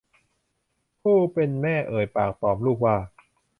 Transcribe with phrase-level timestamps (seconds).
[1.01, 2.97] ผู้เป็นแม่เอ่ยปากตอบลูกว่า